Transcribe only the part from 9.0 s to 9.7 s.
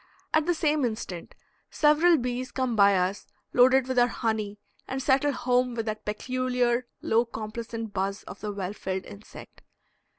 insect.